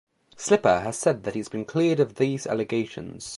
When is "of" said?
1.99-2.15